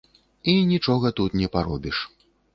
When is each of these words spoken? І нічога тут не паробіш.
І 0.53 0.55
нічога 0.71 1.13
тут 1.21 1.37
не 1.43 1.47
паробіш. 1.59 2.03